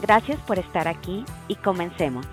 [0.00, 2.26] Gracias por estar aquí y comencemos.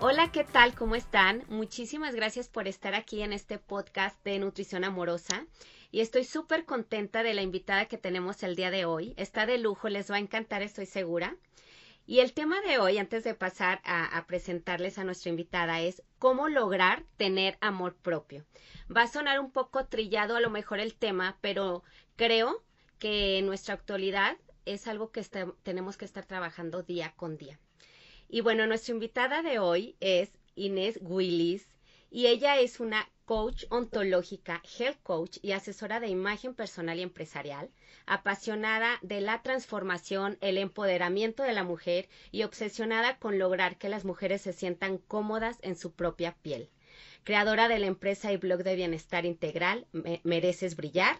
[0.00, 0.74] Hola, ¿qué tal?
[0.74, 1.44] ¿Cómo están?
[1.48, 5.46] Muchísimas gracias por estar aquí en este podcast de Nutrición Amorosa.
[5.90, 9.14] Y estoy súper contenta de la invitada que tenemos el día de hoy.
[9.16, 11.36] Está de lujo, les va a encantar, estoy segura.
[12.06, 16.50] Y el tema de hoy, antes de pasar a, presentarles a nuestra invitada, es cómo
[16.50, 18.44] lograr tener amor propio.
[18.94, 21.82] Va a sonar un poco trillado a lo mejor el tema, pero
[22.16, 22.62] creo
[22.98, 24.36] que en nuestra actualidad
[24.74, 25.24] es algo que
[25.62, 27.58] tenemos que estar trabajando día con día.
[28.28, 31.66] Y bueno, nuestra invitada de hoy es Inés Willis
[32.10, 37.70] y ella es una coach ontológica, health coach y asesora de imagen personal y empresarial,
[38.06, 44.04] apasionada de la transformación, el empoderamiento de la mujer y obsesionada con lograr que las
[44.06, 46.70] mujeres se sientan cómodas en su propia piel.
[47.24, 49.86] Creadora de la empresa y blog de bienestar integral
[50.22, 51.18] Mereces Brillar,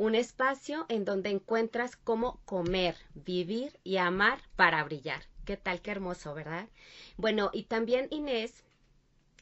[0.00, 5.24] un espacio en donde encuentras cómo comer, vivir y amar para brillar.
[5.44, 5.82] ¿Qué tal?
[5.82, 6.70] Qué hermoso, ¿verdad?
[7.18, 8.64] Bueno, y también Inés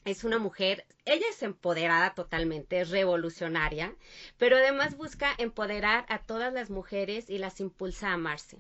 [0.05, 3.95] es una mujer, ella es empoderada totalmente, es revolucionaria,
[4.37, 8.59] pero además busca empoderar a todas las mujeres y las impulsa a amarse.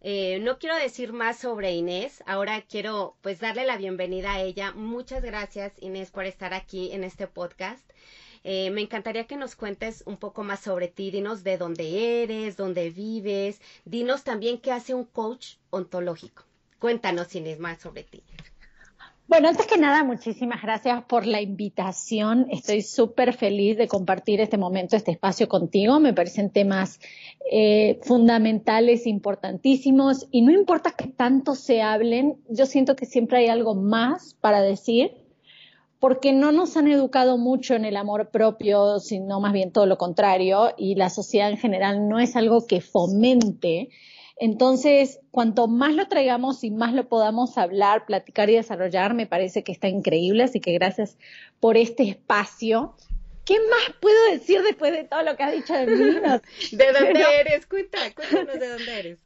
[0.00, 4.70] Eh, no quiero decir más sobre Inés, ahora quiero pues darle la bienvenida a ella.
[4.70, 7.82] Muchas gracias Inés por estar aquí en este podcast.
[8.44, 12.56] Eh, me encantaría que nos cuentes un poco más sobre ti, dinos de dónde eres,
[12.56, 16.44] dónde vives, dinos también qué hace un coach ontológico.
[16.78, 18.22] Cuéntanos, Inés, más sobre ti.
[19.28, 22.46] Bueno, antes que nada, muchísimas gracias por la invitación.
[22.50, 26.00] Estoy súper feliz de compartir este momento, este espacio contigo.
[26.00, 26.98] Me parecen temas
[27.52, 33.48] eh, fundamentales, importantísimos, y no importa que tanto se hablen, yo siento que siempre hay
[33.48, 35.12] algo más para decir
[35.98, 39.98] porque no nos han educado mucho en el amor propio, sino más bien todo lo
[39.98, 43.90] contrario, y la sociedad en general no es algo que fomente.
[44.40, 49.64] Entonces, cuanto más lo traigamos y más lo podamos hablar, platicar y desarrollar, me parece
[49.64, 51.18] que está increíble, así que gracias
[51.58, 52.94] por este espacio.
[53.44, 55.96] ¿Qué más puedo decir después de todo lo que has dicho de mí?
[56.72, 57.66] ¿De dónde eres?
[57.66, 59.18] Cuenta, cuéntanos de dónde eres.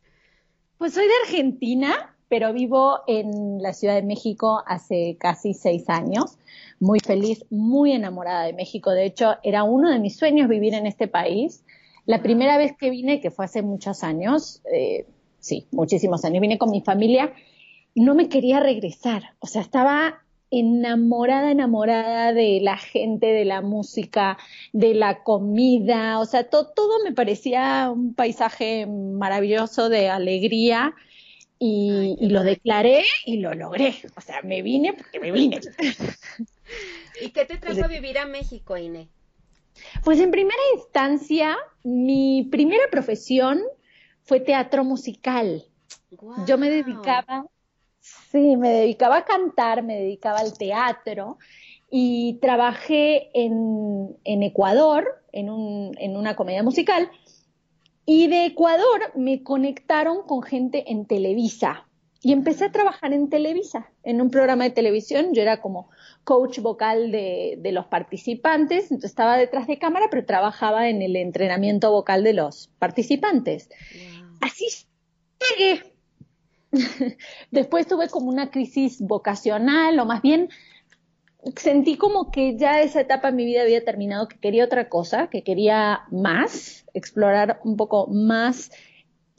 [0.78, 6.38] Pues soy de Argentina, pero vivo en la Ciudad de México hace casi seis años
[6.80, 8.90] muy feliz, muy enamorada de México.
[8.90, 11.62] De hecho, era uno de mis sueños vivir en este país.
[12.06, 15.04] La primera vez que vine, que fue hace muchos años, eh,
[15.40, 17.34] sí, muchísimos años, vine con mi familia,
[17.94, 19.34] no me quería regresar.
[19.40, 24.38] O sea, estaba enamorada, enamorada de la gente, de la música,
[24.72, 30.94] de la comida, o sea, todo me parecía un paisaje maravilloso de alegría
[31.64, 33.94] y, y, lo declaré y lo logré.
[34.16, 35.60] O sea, me vine porque me vine.
[37.20, 39.08] ¿Y qué te trajo a vivir a México, Ine?
[40.02, 43.62] Pues en primera instancia, mi primera profesión
[44.24, 45.64] fue teatro musical.
[46.48, 47.46] Yo me dedicaba,
[48.00, 51.38] sí, me dedicaba a cantar, me dedicaba al teatro
[51.92, 57.08] y trabajé en, en Ecuador en, un, en una comedia musical
[58.06, 61.86] y de Ecuador me conectaron con gente en Televisa
[62.24, 65.34] y empecé a trabajar en Televisa, en un programa de televisión.
[65.34, 65.90] Yo era como
[66.22, 71.90] coach vocal de, los participantes, entonces estaba detrás de cámara, pero trabajaba en el entrenamiento
[71.90, 73.70] vocal de los participantes.
[74.40, 74.66] Así
[75.58, 75.82] llegué.
[77.50, 80.48] Después tuve como una crisis vocacional, o más bien
[81.56, 85.28] sentí como que ya esa etapa en mi vida había terminado, que quería otra cosa,
[85.28, 88.70] que quería más, explorar un poco más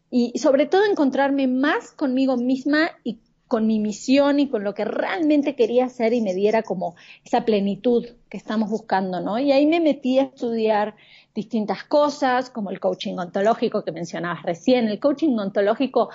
[0.09, 4.85] y sobre todo encontrarme más conmigo misma y con mi misión y con lo que
[4.85, 9.37] realmente quería hacer y me diera como esa plenitud que estamos buscando, ¿no?
[9.37, 10.95] Y ahí me metí a estudiar
[11.35, 14.87] distintas cosas, como el coaching ontológico que mencionabas recién.
[14.87, 16.09] El coaching ontológico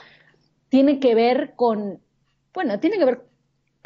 [0.69, 2.01] tiene que ver con,
[2.53, 3.28] bueno, tiene que ver,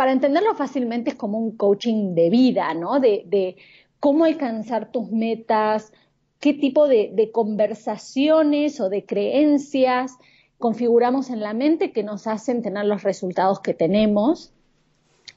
[0.03, 2.99] para entenderlo fácilmente, es como un coaching de vida, ¿no?
[2.99, 3.55] De, de
[4.01, 5.93] cómo alcanzar tus metas,
[6.41, 10.17] qué tipo de, conversaciones o de creencias
[10.59, 14.53] configuramos en la mente que nos hacen tener los resultados que tenemos.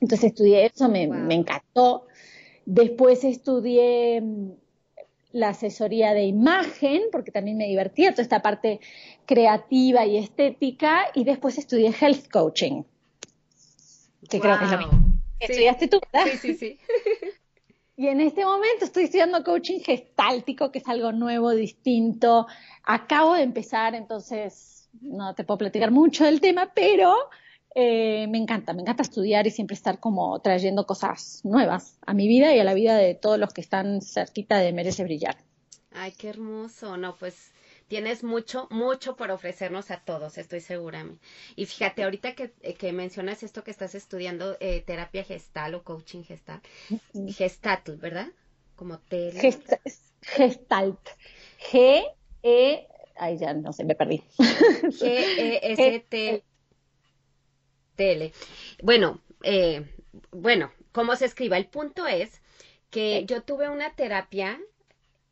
[0.01, 2.07] Entonces estudié eso, me, encantó.
[2.65, 4.49] Después estudié mm,
[5.33, 8.79] la asesoría de imagen, porque también me divertía toda esta parte
[9.27, 12.81] creativa y estética, y después estudié health coaching,
[14.29, 14.99] que creo que es lo mismo.
[15.39, 16.31] Estudiaste tú, ¿verdad?
[16.31, 16.79] Sí, sí, sí.
[17.97, 22.45] Y en este momento estoy estudiando coaching gestáltico, que es algo nuevo, distinto.
[22.83, 27.15] Acabo de empezar, entonces no te puedo platicar mucho del tema, pero
[27.73, 32.27] eh, me encanta, me encanta estudiar y siempre estar como trayendo cosas nuevas a mi
[32.27, 35.37] vida y a la vida de todos los que están cerquita de Merece Brillar.
[35.93, 36.97] Ay, qué hermoso.
[36.97, 37.53] No, pues
[37.87, 41.05] tienes mucho, mucho por ofrecernos a todos, estoy segura.
[41.55, 46.23] Y fíjate, ahorita que, que mencionas esto que estás estudiando, eh, terapia gestal o coaching
[46.23, 46.61] gestal,
[47.29, 48.27] gestalt, ¿verdad?
[48.75, 49.39] Como tele.
[50.21, 51.09] gestalt.
[51.71, 52.03] G,
[52.43, 54.21] E, ay, ya no sé, me perdí.
[54.37, 56.43] G, E, S, T.
[57.95, 58.33] Tele.
[58.83, 59.85] Bueno, eh,
[60.31, 61.57] bueno, ¿cómo se escriba?
[61.57, 62.41] El punto es
[62.89, 64.59] que yo tuve una terapia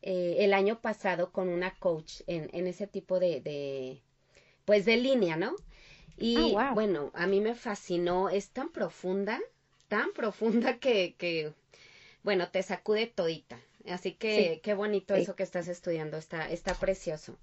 [0.04, 4.02] eh, el año pasado con una coach en, en ese tipo de, de,
[4.66, 5.56] pues de línea, ¿no?
[6.18, 6.74] Y wow.
[6.74, 9.40] bueno, a mí me fascinó, es tan profunda,
[9.88, 11.54] tan profunda que, que
[12.24, 13.58] bueno, te sacude todita.
[13.88, 15.16] Así que Sí, qué bonito sí.
[15.16, 17.36] eso que estás estudiando, está, está precioso.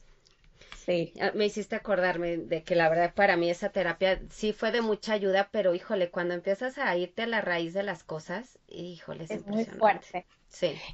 [0.73, 1.13] Sí.
[1.19, 4.81] Ah, Me hiciste acordarme de que la verdad para mí esa terapia sí fue de
[4.81, 9.23] mucha ayuda, pero híjole, cuando empiezas a irte a la raíz de las cosas, híjole,
[9.25, 10.25] es, Es muy fuerte.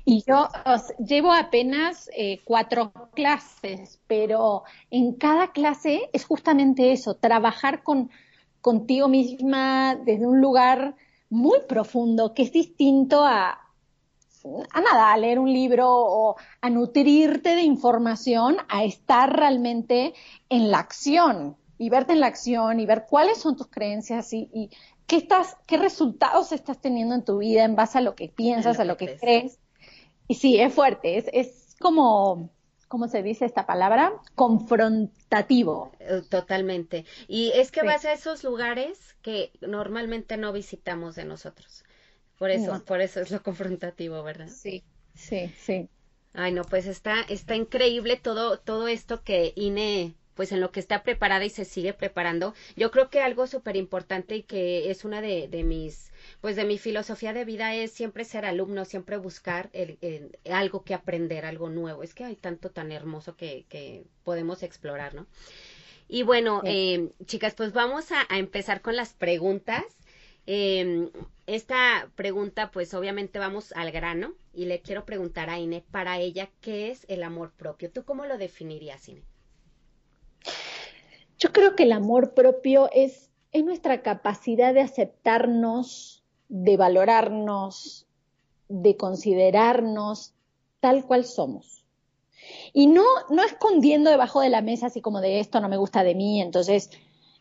[0.05, 7.15] Y yo os- llevo apenas eh, cuatro clases, pero en cada clase es justamente eso,
[7.15, 8.09] trabajar con,
[8.61, 10.95] contigo misma desde un lugar
[11.29, 13.59] muy profundo, que es distinto a,
[14.71, 20.13] a nada, a leer un libro o a nutrirte de información, a estar realmente
[20.49, 24.69] en la acción y verte en la acción y ver cuáles son tus creencias y
[25.07, 28.77] qué estás, qué resultados estás teniendo en tu vida en base a lo que piensas,
[28.77, 29.59] lo a lo que que crees.
[30.27, 32.51] Y sí, es fuerte, es, es como,
[32.87, 34.13] ¿cómo se dice esta palabra?
[34.35, 35.91] Confrontativo.
[35.99, 37.05] eh, totalmente.
[37.27, 37.87] Y es que Sí.
[37.87, 41.83] vas a esos lugares que normalmente no visitamos de nosotros.
[42.37, 42.85] Por eso, No.
[42.85, 44.47] por eso es lo confrontativo, ¿verdad?
[44.47, 44.83] Sí,
[45.13, 45.89] sí, sí.
[46.33, 50.79] Ay, no, pues está, está increíble todo, todo esto que INE, pues en lo que
[50.79, 52.53] está preparada y se sigue preparando.
[52.77, 56.63] Yo creo que algo súper importante y que es una de, de mis, pues de
[56.63, 61.43] mi filosofía de vida es siempre ser alumno, siempre buscar el- el- algo que aprender,
[61.45, 62.03] algo nuevo.
[62.03, 65.27] Es que hay tanto tan hermoso que, que podemos explorar, ¿no?
[66.07, 66.69] Y bueno, Sí.
[66.69, 69.83] eh, chicas, pues vamos a, a empezar con las preguntas.
[70.45, 71.09] Eh,
[71.47, 76.49] esta pregunta, pues obviamente vamos al grano y le quiero preguntar a Ine, para ella,
[76.61, 77.91] ¿qué es el amor propio?
[77.91, 79.23] ¿Tú cómo lo definirías, Ine?
[81.39, 88.07] Yo creo que el amor propio es, es nuestra capacidad de aceptarnos, de valorarnos,
[88.69, 90.33] de considerarnos
[90.79, 91.85] tal cual somos.
[92.73, 96.03] Y no, no escondiendo debajo de la mesa así como de esto no me gusta
[96.03, 96.91] de mí, entonces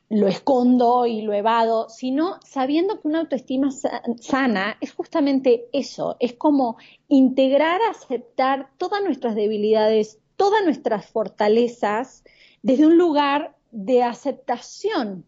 [0.08, 6.16] lo escondo y lo evado, sino sabiendo que una autoestima sa- sana es justamente eso,
[6.20, 6.76] es como
[7.08, 12.22] integrar, aceptar todas nuestras debilidades, todas nuestras fortalezas
[12.62, 15.24] desde un lugar de aceptación,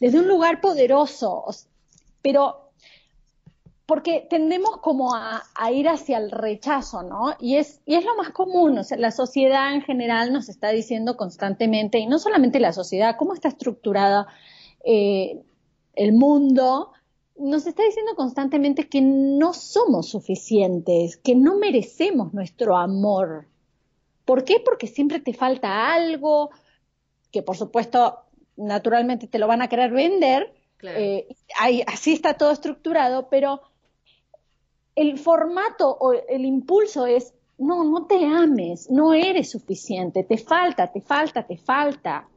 [0.00, 1.44] desde un lugar poderoso,
[2.22, 2.70] pero
[3.86, 7.34] porque tendemos como a, a ir hacia el rechazo, ¿no?
[7.40, 10.68] Y es, y es lo más común, o sea, la sociedad en general nos está
[10.68, 14.26] diciendo constantemente, y no solamente la sociedad, cómo está estructurada
[14.84, 15.42] eh,
[15.94, 16.92] el mundo,
[17.38, 23.46] nos está diciendo constantemente que no somos suficientes, que no merecemos nuestro amor.
[24.24, 24.60] ¿Por qué?
[24.62, 26.50] Porque siempre te falta algo,
[27.32, 28.18] que por supuesto
[28.56, 30.98] naturalmente te lo van a querer vender, Claro.
[30.98, 31.26] eh,
[31.58, 33.60] ahí- así está todo estructurado, pero
[34.94, 40.92] el formato o el impulso es, no, no te ames, no eres suficiente, te falta,
[40.92, 42.28] te falta, te falta.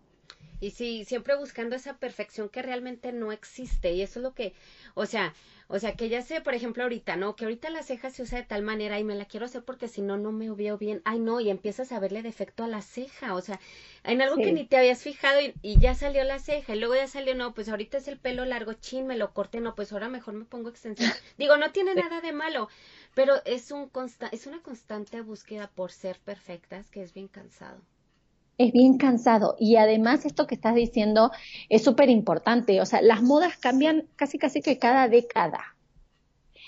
[0.62, 3.92] Y sí, siempre buscando esa perfección que realmente no existe.
[3.92, 4.54] Y eso es lo que,
[4.94, 5.34] o sea,
[5.68, 7.36] o sea, que ya sé, por ejemplo, ahorita, ¿no?
[7.36, 9.88] Que ahorita la ceja se usa de tal manera y me la quiero hacer porque
[9.88, 11.02] si no, no me veo bien.
[11.06, 13.36] Ay, no, y empiezas a verle defecto a la ceja.
[13.36, 13.60] O sea,
[14.04, 16.76] en algo que ni te habías fijado y, y ya salió la ceja.
[16.76, 19.62] Y luego ya salió, no, pues ahorita es el pelo largo, chin, me lo corté,
[19.62, 21.10] no, pues ahora mejor me pongo extensión.
[21.38, 22.68] Digo, no tiene nada de malo,
[23.14, 27.82] pero es, un consta es una constante búsqueda por ser perfectas que es bien cansado.
[28.58, 29.56] Es bien cansado.
[29.60, 31.32] Y además esto que estás diciendo
[31.70, 35.76] es súper importante, o sea, las modas cambian casi casi que cada década.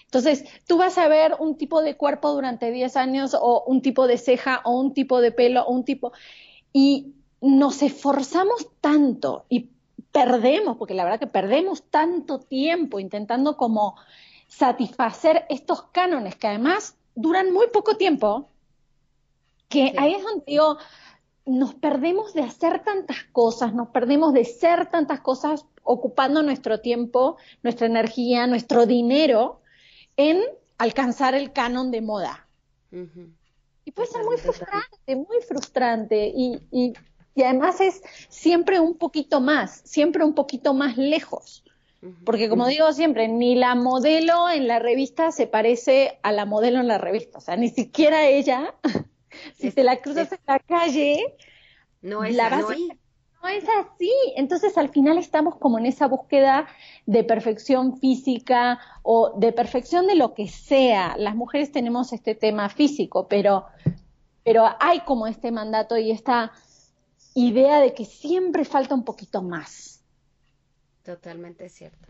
[0.06, 4.08] Entonces, tú vas a ver un tipo de cuerpo durante 10 años o un tipo
[4.08, 6.14] de ceja o un tipo de pelo o un tipo
[6.72, 9.70] y nos esforzamos tanto y
[10.12, 13.96] perdemos, porque la verdad que perdemos tanto tiempo intentando como
[14.48, 18.50] satisfacer estos cánones que además duran muy poco tiempo
[19.70, 20.78] Que ahí es donde digo,
[21.46, 27.38] nos perdemos de hacer tantas cosas, nos perdemos de ser tantas cosas ocupando nuestro tiempo,
[27.64, 29.62] nuestra energía, nuestro dinero
[30.16, 30.42] en
[30.78, 32.48] alcanzar el canon de moda.
[33.86, 36.32] Y puede ser muy frustrante, muy frustrante.
[36.34, 36.94] Y, y,
[37.36, 41.64] y, además es siempre un poquito más, siempre un poquito más lejos.
[42.26, 46.82] Porque como digo siempre, ni la modelo en la revista se parece a la modelo
[46.82, 47.38] en la revista.
[47.38, 48.76] O sea, ni siquiera ella
[49.58, 51.36] si te la cruzas en la calle,
[52.02, 52.90] no es, la así.
[53.42, 54.12] no es así.
[54.36, 56.68] Entonces al final estamos como en esa búsqueda
[57.06, 61.16] de perfección física o de perfección de lo que sea.
[61.18, 63.66] Las mujeres tenemos este tema físico, pero,
[64.44, 66.52] pero hay como este mandato y esta
[67.36, 70.02] idea de que siempre falta un poquito más.
[71.04, 72.08] Totalmente cierto.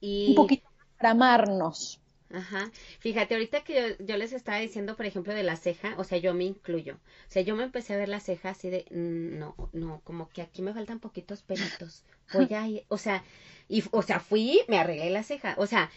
[0.00, 0.30] Y...
[0.30, 1.99] Un poquito para amarnos.
[2.32, 2.70] Ajá.
[3.00, 6.32] Fíjate, ahorita que yo, les estaba diciendo, por ejemplo, de la ceja, o sea, yo
[6.32, 6.94] me incluyo.
[6.94, 10.42] O sea, yo me empecé a ver la ceja así de, no, no, como que
[10.42, 12.04] aquí me faltan poquitos pelitos.
[12.32, 13.24] Voy a ir, o sea,
[13.68, 15.54] y, o sea, fui, me arreglé la ceja.
[15.58, 15.90] O sea,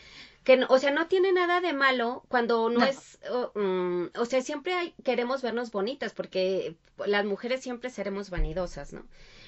[0.43, 3.19] que, no, o sea, no tiene nada de malo cuando no, es,
[3.53, 6.75] mm, o sea, siempre hay, queremos vernos bonitas porque
[7.05, 9.05] las mujeres siempre seremos vanidosas, ¿no?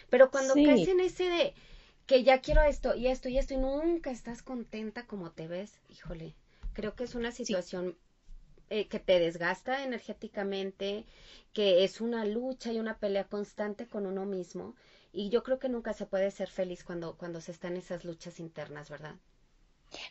[0.10, 1.54] Pero cuando caes en ese de
[2.06, 5.80] que ya quiero esto y esto y esto y nunca estás contenta como te ves,
[5.90, 6.36] híjole,
[6.76, 7.98] Creo que es una situación
[8.70, 11.06] eh, que te desgasta energéticamente,
[11.54, 14.76] que es una lucha y una pelea constante con uno mismo.
[15.14, 18.42] Y yo creo que nunca se puede ser feliz cuando, cuando se están esas luchas
[18.42, 19.16] internas, ¿verdad?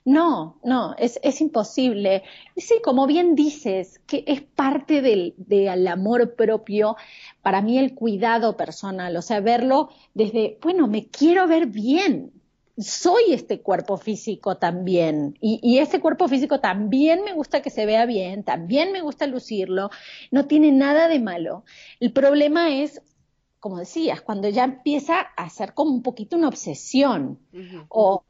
[0.04, 2.22] No, no, es, es imposible.
[2.54, 6.96] Y sí, como bien dices, que es parte del, del, amor propio,
[7.42, 12.32] para mí el cuidado personal, o sea, verlo desde, bueno, me quiero ver bien,
[12.76, 17.86] soy este cuerpo físico también y, y, este cuerpo físico también me gusta que se
[17.86, 19.90] vea bien, también me gusta lucirlo,
[20.30, 21.64] no tiene nada de malo.
[22.00, 23.00] El problema es,
[23.60, 27.38] como decías, cuando ya empieza a ser como un poquito una obsesión
[27.88, 28.24] o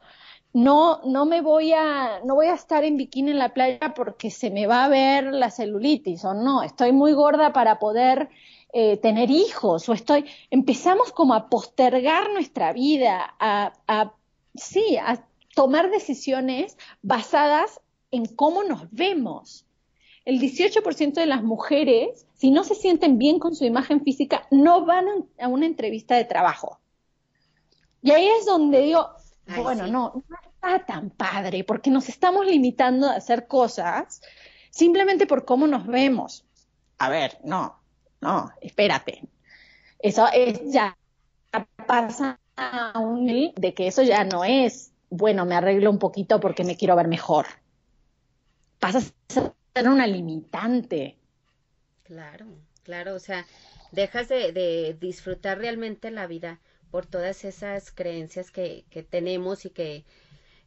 [0.52, 4.30] no, no me voy a, no voy a estar en bikini en la playa porque
[4.30, 8.28] se me va a ver la celulitis o no, estoy muy gorda para poder
[8.72, 14.14] eh, tener hijos o estoy, empezamos como a postergar nuestra vida, a, a
[14.54, 17.80] sí, a tomar decisiones basadas
[18.10, 19.66] en cómo nos vemos.
[20.24, 24.86] El 18% de las mujeres, si no se sienten bien con su imagen física, no
[24.86, 25.06] van
[25.38, 26.80] a una entrevista de trabajo.
[28.02, 29.08] Y ahí es donde digo,
[29.62, 34.22] bueno, no, no está tan padre, porque nos estamos limitando a hacer cosas
[34.70, 36.44] simplemente por cómo nos vemos.
[36.98, 37.80] A ver, no,
[38.20, 39.22] no, espérate.
[39.98, 40.96] Eso es ya
[41.86, 46.64] pasa a un de que eso ya no es, bueno, me arreglo un poquito porque
[46.64, 47.46] me quiero ver mejor.
[48.78, 51.16] Pasa a ser una limitante.
[52.04, 52.46] Claro,
[52.82, 53.46] claro, o sea,
[53.92, 60.04] dejas de, disfrutar realmente la vida por todas esas creencias que, que tenemos y que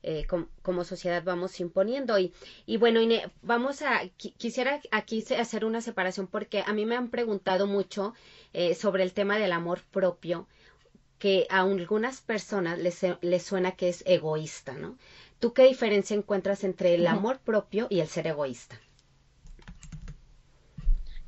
[0.03, 0.25] eh,
[0.61, 2.17] como sociedad vamos imponiendo.
[2.17, 2.33] Y,
[2.65, 3.01] y bueno,
[3.41, 8.13] vamos a, quisiera aquí hacer una separación porque a mí me han preguntado mucho
[8.53, 10.47] eh, sobre el tema del amor propio
[11.19, 14.97] que a algunas personas les, les suena que es egoísta, ¿no?
[15.39, 18.79] ¿Tú qué diferencia encuentras entre el amor propio y el ser egoísta?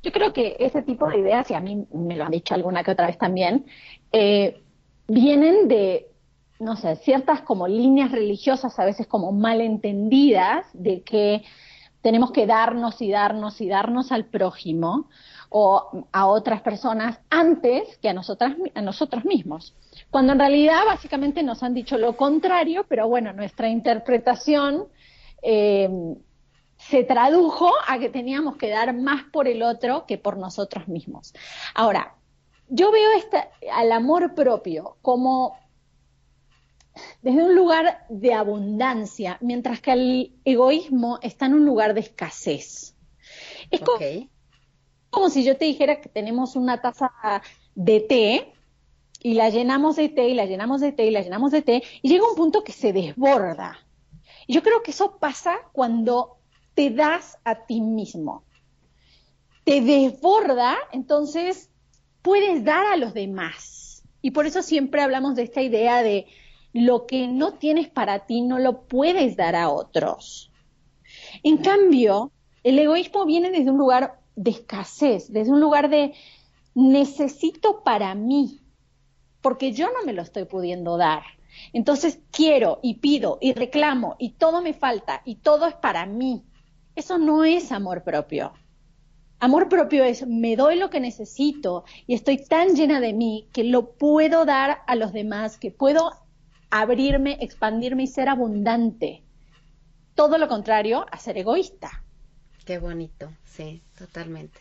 [0.02, 2.82] Yo creo que ese tipo de ideas, y a mí me lo han dicho alguna
[2.82, 3.66] que otra vez también,
[4.12, 4.62] eh,
[5.06, 6.08] vienen de,
[6.58, 11.42] no sé, ciertas como líneas religiosas, a veces como malentendidas, de que
[12.00, 15.08] tenemos que darnos y darnos y darnos al prójimo,
[15.50, 19.74] o a otras personas antes que a, nosotras, a nosotros mismos.
[20.08, 24.86] Cuando en realidad básicamente nos han dicho lo contrario, pero bueno, nuestra interpretación
[25.42, 25.90] eh,
[26.78, 31.34] se tradujo a que teníamos que dar más por el otro que por nosotros mismos.
[31.74, 32.14] Ahora,
[32.68, 35.58] yo veo este, al amor propio como
[37.22, 42.94] desde un lugar de abundancia, mientras que el egoísmo está en un lugar de escasez.
[43.70, 43.98] Es como
[45.30, 47.10] si yo te dijera que tenemos una taza
[47.74, 48.52] de té
[49.22, 51.82] y la llenamos de té y la llenamos de té y la llenamos de té
[52.02, 53.78] y llega un punto que se desborda.
[54.46, 56.38] Y yo creo que eso pasa cuando
[56.74, 58.44] te das a ti mismo.
[59.64, 61.70] Te desborda, entonces
[62.22, 64.02] puedes dar a los demás.
[64.22, 66.26] Y por eso siempre hablamos de esta idea de
[66.72, 70.52] lo que no tienes para ti no lo puedes dar a otros.
[71.42, 76.14] En cambio, el egoísmo viene desde un lugar de escasez, desde un lugar de
[76.74, 78.62] necesito para mí,
[79.42, 81.22] porque yo no me lo estoy pudiendo dar.
[81.74, 86.42] Entonces quiero y pido y reclamo y todo me falta y todo es para mí.
[86.96, 88.54] Eso no es amor propio.
[89.40, 93.64] Amor propio es me doy lo que necesito y estoy tan llena de mí que
[93.64, 96.12] lo puedo dar a los demás, que puedo
[96.70, 99.22] abrirme, expandirme y ser abundante.
[100.14, 102.04] Todo lo contrario a ser egoísta.
[102.70, 104.60] Qué bonito, sí, totalmente.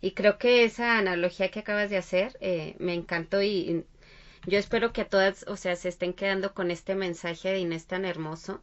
[0.00, 3.84] Y creo que esa analogía que acabas de hacer eh, me encantó y,
[4.44, 8.04] yo espero que todas, o sea, se estén quedando con este mensaje de Inés tan
[8.04, 8.60] hermoso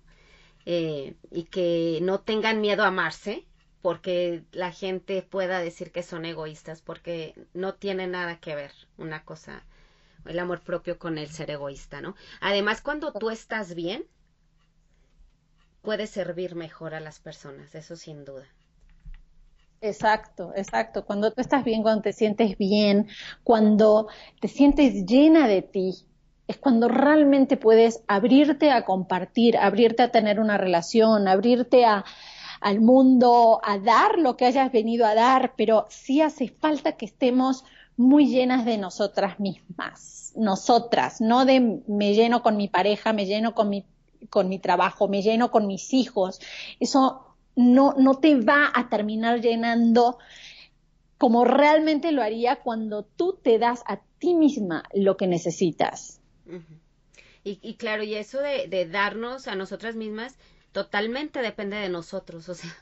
[0.66, 3.46] eh, y que no tengan miedo a amarse
[3.82, 9.24] porque la gente pueda decir que son egoístas porque no tiene nada que ver una
[9.24, 9.64] cosa
[10.26, 12.14] el amor propio con el ser egoísta, ¿no?
[12.42, 14.04] Además, cuando tú estás bien,
[15.82, 18.50] puedes servir mejor a las personas, eso sin duda.
[19.88, 21.06] Exacto, exacto.
[21.06, 23.08] Cuando tú estás bien, cuando te sientes bien,
[23.44, 24.08] cuando
[24.42, 25.94] te sientes llena de ti,
[26.48, 32.04] es cuando realmente puedes abrirte a compartir, abrirte a tener una relación, abrirte a,
[32.62, 37.06] al mundo, a dar lo que hayas venido a dar, pero sí hace falta que
[37.06, 37.64] estemos
[37.96, 43.54] muy llenas de nosotras mismas, nosotras, no de me lleno con mi pareja, me lleno
[43.56, 43.86] con mi,
[44.30, 46.40] con mi trabajo, me lleno con mis hijos.
[46.80, 47.25] Eso
[47.56, 50.18] no, no te va a terminar llenando
[51.18, 56.20] como realmente lo haría cuando tú te das a ti misma lo que necesitas.
[57.44, 60.38] y, claro, y eso de, de darnos a nosotras mismas
[60.72, 62.76] totalmente depende de nosotros, o sea,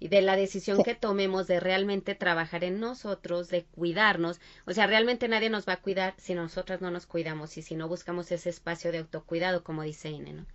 [0.00, 4.40] y de la decisión que tomemos de realmente trabajar en nosotros, de cuidarnos.
[4.66, 7.74] O sea, realmente nadie nos va a cuidar si nosotras no nos cuidamos y si
[7.74, 10.46] no buscamos ese espacio de autocuidado, como dice Ine, ¿no?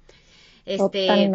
[0.66, 1.32] Este,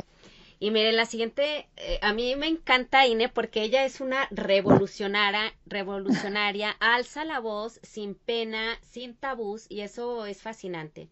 [0.62, 5.54] y miren, la siguiente, eh, a mí me encanta Ine porque ella es una revolucionaria,
[5.64, 11.08] revolucionaria, alza la voz sin pena, sin tabús y eso es fascinante.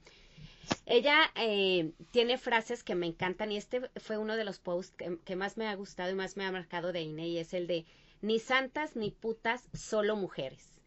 [0.84, 5.36] Ella eh, tiene frases que me encantan y este fue uno de los posts que,
[5.36, 7.86] más me ha gustado y más me ha marcado de Ine y es el de
[8.20, 10.78] ni santas ni putas, solo mujeres.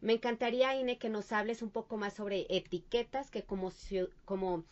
[0.00, 3.70] Me encantaría, Ine, que nos hables un poco más sobre etiquetas que como,
[4.24, 4.64] como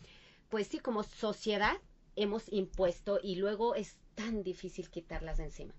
[0.49, 1.77] pues sí, como sociedad
[2.17, 5.73] hemos impuesto y luego es tan difícil quitarlas de encima.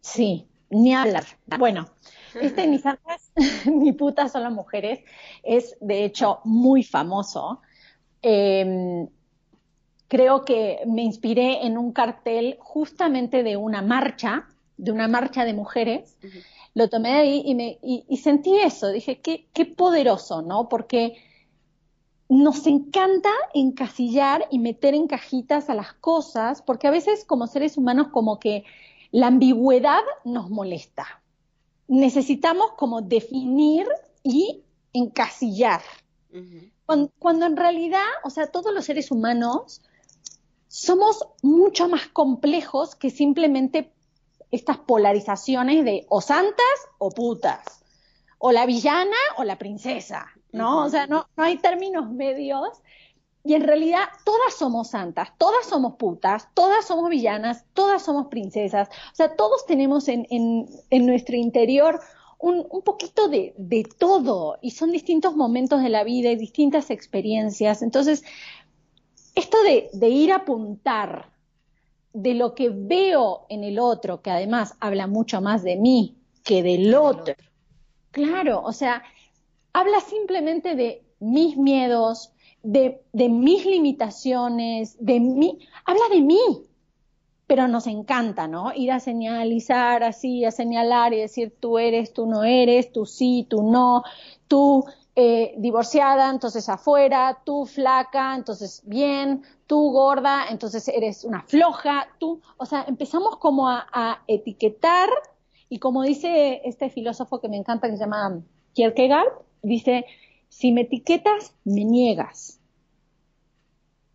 [0.00, 1.24] Sí, ni hablar.
[1.58, 1.88] Bueno,
[2.40, 3.30] este ni santas
[3.66, 5.00] ni putas, solo mujeres
[5.44, 7.60] es de hecho muy famoso
[8.22, 9.08] Em,
[10.06, 15.54] creo que me inspiré en un cartel justamente de una marcha, de una marcha de
[15.54, 16.16] mujeres.
[16.74, 18.88] Lo tomé ahí y, me, y, sentí eso.
[18.88, 20.68] Dije, qué, qué poderoso, ¿no?
[20.68, 21.16] Porque
[22.32, 27.76] nos encanta encasillar y meter en cajitas a las cosas, porque a veces como seres
[27.76, 28.64] humanos como que
[29.10, 31.22] la ambigüedad nos molesta.
[31.88, 33.86] Necesitamos como definir
[34.22, 34.62] y
[34.94, 35.82] encasillar.
[36.86, 39.82] Cuando, en realidad, o sea, todos los seres humanos
[40.68, 43.92] somos mucho más complejos que simplemente
[44.50, 47.84] estas polarizaciones de o santas o putas,
[48.38, 50.84] o la villana o la princesa, ¿no?
[50.84, 52.68] O sea, no, no hay términos medios.
[53.44, 58.88] Y en realidad todas somos santas, todas somos putas, todas somos villanas, todas somos princesas.
[59.12, 62.00] O sea, todos tenemos en, en, en nuestro interior
[62.38, 66.90] un, un poquito de, de, todo y son distintos momentos de la vida y distintas
[66.90, 67.82] experiencias.
[67.82, 68.22] Entonces,
[69.34, 71.30] esto de, de ir a apuntar
[72.12, 76.62] de lo que veo en el otro, que además habla mucho más de mí que
[76.62, 77.34] del otro.
[78.10, 79.02] Claro, o sea,
[79.72, 82.32] habla simplemente de mis miedos,
[82.62, 86.40] de, de mis limitaciones, de mí, habla de mí,
[87.46, 88.72] pero nos encanta, ¿no?
[88.74, 93.46] Ir a señalizar así, a señalar y decir tú eres, tú no eres, tú sí,
[93.48, 94.04] tú no,
[94.48, 102.08] tú eh, divorciada, entonces afuera, tú flaca, entonces bien, tú gorda, entonces eres una floja,
[102.18, 105.10] tú, o sea, empezamos como a, a etiquetar
[105.68, 108.42] y como dice este filósofo que me encanta que se llama
[108.74, 109.28] Kierkegaard,
[109.62, 110.06] dice,
[110.48, 112.60] si me etiquetas, me niegas.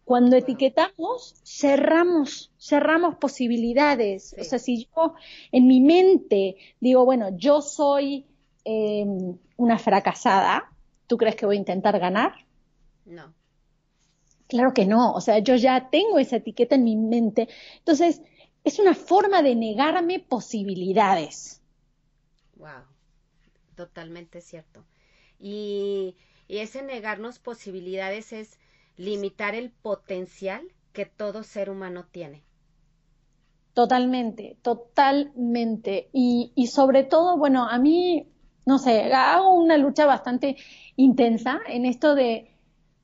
[0.04, 4.36] Cuando etiquetamos, cerramos, cerramos posibilidades.
[4.40, 5.16] O sea, si yo
[5.52, 8.26] en mi mente digo, bueno, yo soy
[8.64, 10.72] em, una fracasada,
[11.08, 12.34] ¿tú crees que voy a intentar ganar?
[13.06, 13.34] No.
[14.48, 15.12] Claro que no.
[15.12, 17.50] O sea, yo ya tengo esa etiqueta en mi mente.
[17.80, 18.22] Entonces,
[18.64, 21.62] es una forma de negarme posibilidades.
[22.56, 22.86] Wow,
[23.78, 24.84] totalmente cierto.
[25.40, 26.18] Y,
[26.50, 28.60] y ese negarnos posibilidades es
[28.98, 32.44] limitar el potencial que todo ser humano tiene.
[33.74, 36.10] Totalmente, totalmente.
[36.12, 38.28] Y, y sobre todo, bueno, a mí,
[38.66, 40.58] no sé, hago una lucha bastante
[40.96, 42.52] intensa en esto de,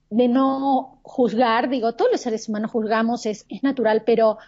[0.09, 1.69] de no juzgar.
[1.69, 4.39] Digo, todos los seres humanos juzgamos, es, es natural, pero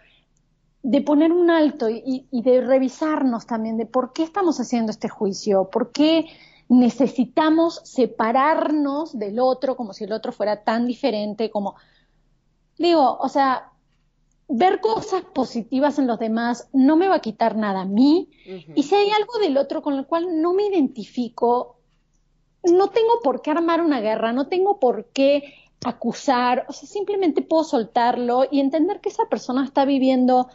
[0.87, 5.71] de poner un alto y, de revisarnos también de por qué estamos haciendo este juicio,
[5.71, 6.27] por qué
[6.69, 11.73] necesitamos separarnos del otro como si el otro fuera tan diferente, como
[12.77, 13.71] digo, o sea,
[14.47, 18.29] ver cosas positivas en los demás no me va a quitar nada a mí.
[18.75, 21.77] Y si hay algo del otro con el cual no me identifico,
[22.61, 27.41] no tengo por qué armar una guerra, no tengo por qué acusar, o sea, simplemente
[27.41, 30.47] puedo soltarlo y entender que esa persona está viviendo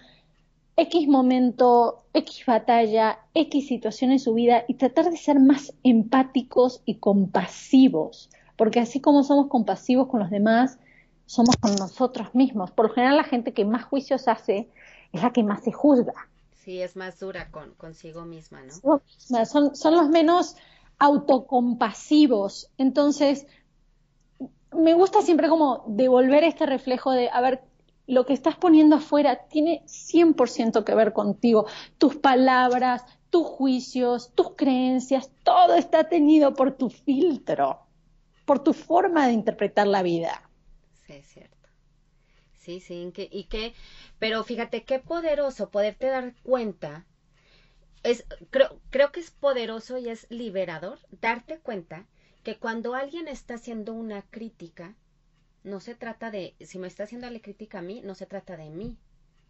[0.80, 6.80] X momento, X batalla, X situación en su vida y tratar de ser más empáticos
[6.86, 10.78] y compasivos, porque así como somos compasivos con los demás,
[11.26, 12.70] somos con nosotros mismos.
[12.70, 14.70] Por lo general la gente que más juicios hace
[15.12, 16.14] es la que más se juzga.
[16.64, 19.02] Sí, es más dura con, consigo misma, ¿no?
[19.44, 20.56] Son, son los menos
[20.98, 22.70] autocompasivos.
[22.78, 23.46] Entonces,
[24.72, 27.62] me gusta siempre como devolver este reflejo de, a ver,
[28.10, 31.66] lo que estás poniendo afuera tiene 100% que ver contigo.
[31.96, 37.86] Tus palabras, tus juicios, tus creencias, todo está tenido por tu filtro,
[38.44, 40.50] por tu forma de interpretar la vida.
[41.06, 41.68] Sí, es cierto.
[42.58, 43.74] Sí, sí, y que,
[44.18, 47.06] pero fíjate qué poderoso poderte dar cuenta.
[48.02, 52.06] Es, creo, creo que es poderoso y es liberador darte cuenta
[52.42, 54.96] que cuando alguien está haciendo una crítica,
[55.64, 58.56] no se trata de, si me está haciendo la crítica a mí, no se trata
[58.56, 58.96] de mí.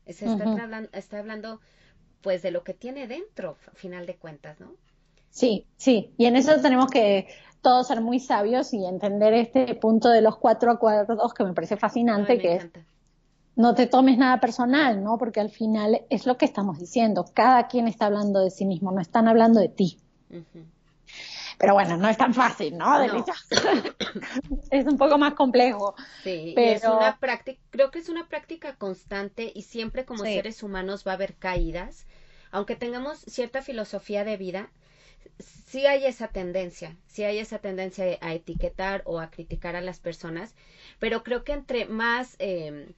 [0.06, 1.60] Se está, hablando, está hablando
[2.20, 4.74] pues de lo que tiene dentro, final de cuentas, ¿no?
[5.30, 7.28] Sí, sí, y en eso tenemos que
[7.62, 11.76] todos ser muy sabios y entender este punto de los cuatro acuerdos que me parece
[11.76, 12.70] fascinante, que es
[13.56, 15.18] no te tomes nada personal, ¿no?
[15.18, 18.90] Porque al final es lo que estamos diciendo, cada quien está hablando de sí mismo,
[18.90, 19.98] no están hablando de ti.
[21.60, 23.02] Pero bueno, no es tan fácil, ¿no?
[24.70, 25.94] es un poco más complejo.
[26.24, 26.72] Sí, pero...
[26.72, 31.12] es una práctica, creo que es una práctica constante y siempre como seres humanos va
[31.12, 32.06] a haber caídas.
[32.50, 34.70] Aunque tengamos cierta filosofía de vida,
[35.38, 40.00] sí hay esa tendencia, sí hay esa tendencia a etiquetar o a criticar a las
[40.00, 40.54] personas,
[40.98, 42.94] pero creo que entre más, eh,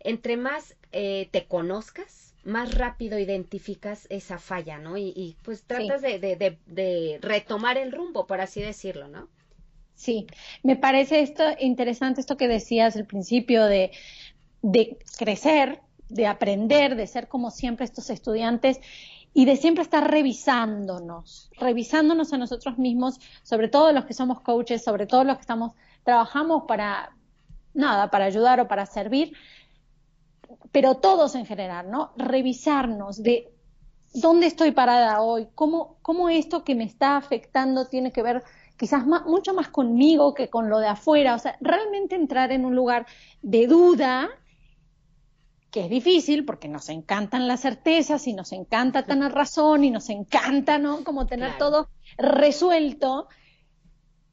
[0.00, 4.96] entre más eh, te conozcas, más rápido identificas esa falla, ¿no?
[4.96, 9.28] Y, pues tratas de, de, de, retomar el rumbo, por así decirlo, ¿no?
[9.94, 10.26] Sí,
[10.62, 13.92] me parece esto interesante, esto que decías al principio de,
[14.62, 18.80] de crecer, de aprender, de ser como siempre estos estudiantes
[19.34, 24.82] y de siempre estar revisándonos, revisándonos a nosotros mismos, sobre todo los que somos coaches,
[24.82, 25.72] sobre todo los que estamos,
[26.04, 27.16] trabajamos para,
[27.72, 29.34] nada, para ayudar o para servir,
[30.70, 32.12] pero todos en general, ¿no?
[32.16, 33.52] Revisarnos de
[34.14, 38.42] dónde estoy parada hoy, cómo, cómo esto que me está afectando tiene que ver
[38.76, 42.74] quizás mucho más conmigo que con lo de afuera, o sea, realmente entrar en un
[42.74, 43.06] lugar
[43.40, 44.28] de duda,
[45.70, 50.10] que es difícil porque nos encantan las certezas y nos encanta tener razón y nos
[50.10, 51.04] encanta, ¿no?
[51.04, 51.88] Como tener todo
[52.18, 53.28] resuelto,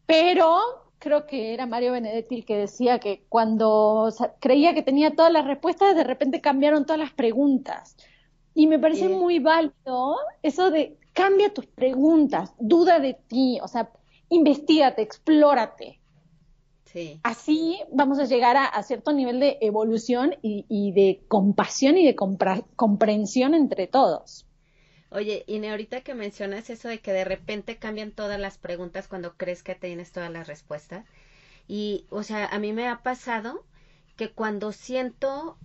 [0.06, 4.10] pero creo que era Mario Benedetti el que decía que cuando
[4.40, 7.96] creía que tenía todas las respuestas, de repente cambiaron todas las preguntas.
[8.54, 13.92] Y me parece muy válido eso de cambia tus preguntas, duda de ti, o sea,
[14.30, 16.00] investigate, explórate.
[16.86, 17.20] Sí.
[17.24, 23.54] Así vamos a llegar a, cierto nivel de evolución y, de compasión y de comprensión
[23.54, 24.49] entre todos.
[25.12, 29.34] Oye, y ahorita que mencionas eso de que de repente cambian todas las preguntas cuando
[29.36, 31.06] crees que tienes todas las respuestas.
[31.68, 33.64] Y, o sea, a mí me ha pasado
[34.18, 35.58] que cuando siento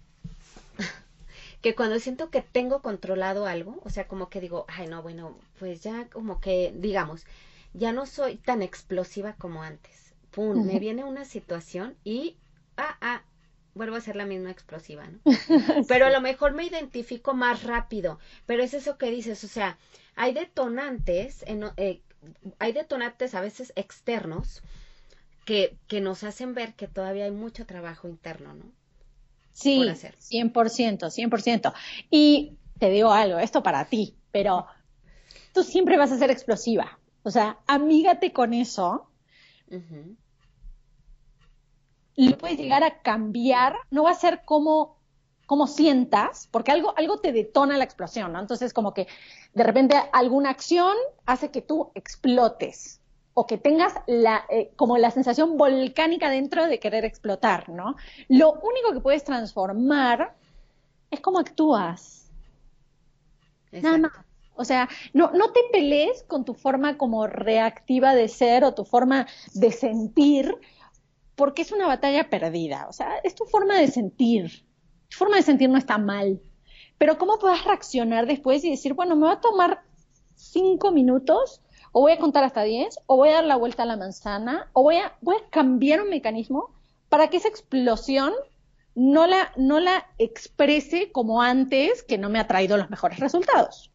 [1.62, 5.37] que cuando siento que tengo controlado algo, o sea, como que digo, ay, no, bueno,
[5.59, 7.26] pues ya como que, digamos,
[7.74, 10.14] ya no soy tan explosiva como antes.
[10.30, 12.37] Pum, me viene una situación y,
[12.76, 13.22] ah, ah,
[13.74, 15.20] vuelvo a ser la misma explosiva, ¿no?
[15.88, 19.78] Pero a lo mejor me identifico más rápido, pero es eso que dices, o sea,
[20.16, 22.00] hay detonantes, en, eh,
[22.58, 24.62] hay detonantes a veces externos
[25.44, 28.64] que, que nos hacen ver que todavía hay mucho trabajo interno, ¿no?
[29.52, 31.72] Sí, 100%, 100%.
[32.10, 34.66] Y te digo algo, esto para ti, pero
[35.52, 36.98] tú siempre vas a ser explosiva.
[37.22, 39.08] O sea, amígate con eso
[42.16, 44.96] lo puedes llegar a cambiar, no va a ser como,
[45.46, 48.40] como sientas, porque algo, algo te detona la explosión, ¿no?
[48.40, 49.07] Entonces, como que
[49.53, 50.96] de repente alguna acción
[51.27, 53.00] hace que tú explotes
[53.35, 57.96] o que tengas la, eh, como la sensación volcánica dentro de querer explotar, ¿no?
[58.29, 60.35] Lo único que puedes transformar
[61.11, 62.31] es cómo actúas.
[63.72, 64.12] Nada más.
[64.57, 68.85] O sea, no, no te pelees con tu forma como reactiva de ser o tu
[68.85, 70.57] forma de sentir,
[71.37, 72.87] porque es una batalla perdida.
[72.88, 74.64] O sea, es tu forma de sentir.
[75.09, 76.40] Tu forma de sentir no está mal,
[76.99, 79.83] pero cómo puedas reaccionar después y decir, bueno, me va a tomar
[80.35, 81.61] cinco minutos,
[81.92, 84.68] o voy a contar hasta diez, o voy a dar la vuelta a la manzana,
[84.73, 86.75] o voy a, voy a cambiar un mecanismo
[87.09, 88.33] para que esa explosión
[88.94, 93.90] no la, no la exprese como antes, que no me ha traído los mejores resultados.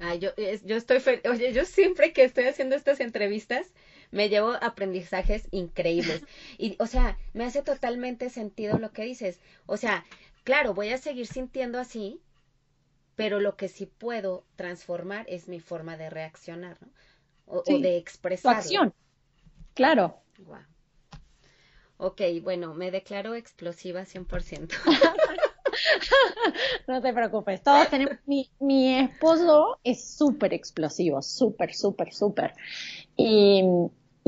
[0.00, 0.30] Ah, yo,
[0.64, 3.72] yo estoy, oye, yo siempre que estoy haciendo estas entrevistas,
[4.10, 6.22] me llevo aprendizajes increíbles.
[6.58, 9.40] Y, o sea, me hace totalmente sentido lo que dices.
[9.66, 10.04] O sea,
[10.44, 12.20] claro, voy a seguir sintiendo así,
[13.14, 16.88] pero lo que sí puedo transformar es mi forma de reaccionar, ¿no?
[17.46, 18.56] O, de expresar.
[18.56, 18.92] acción.
[19.74, 20.20] Claro.
[20.38, 20.58] Wow.
[21.98, 24.72] Ok, bueno, me declaro explosiva 100%.
[26.86, 32.54] no te preocupes, todos tenemos, mi, mi esposo es súper explosivo, súper, súper, súper.
[33.16, 33.62] Y,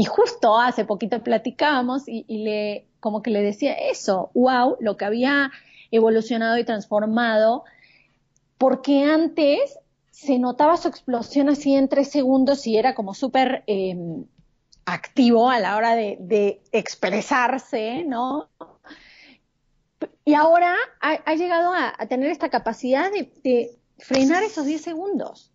[0.01, 5.05] y, justo hace poquito platicábamos y, le, como que le decía eso, wow, lo que
[5.05, 5.51] había
[5.91, 7.65] evolucionado y transformado,
[8.57, 9.79] porque antes
[10.11, 13.97] se notaba su explosión así en tres segundos y era como súper eh,
[14.85, 18.49] activo a la hora de, expresarse, ¿no?
[20.25, 25.53] Y ahora ha, llegado a, tener esta capacidad de, frenar esos 10 segundos.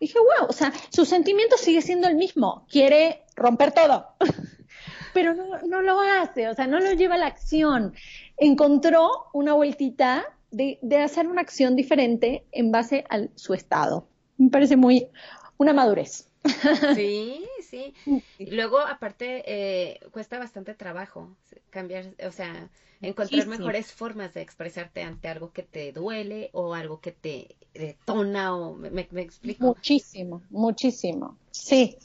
[0.00, 4.08] Dije, wow, o sea, su sentimiento sigue siendo el mismo, quiere romper todo,
[5.14, 7.94] pero no, lo hace, o sea, no lo lleva a la acción.
[8.36, 14.08] Encontró una vueltita de, de hacer una acción diferente en base a su estado.
[14.38, 15.08] Me parece muy
[15.56, 16.31] una madurez.
[16.96, 17.94] Sí, sí.
[18.38, 21.28] luego, aparte, eh, cuesta bastante trabajo
[21.70, 22.68] cambiar, o sea,
[23.00, 28.56] encontrar mejores formas de expresarte ante algo que te duele o algo que te detona
[28.56, 29.66] o me, explico.
[29.66, 31.36] Muchísimo, muchísimo.
[31.50, 31.96] Sí.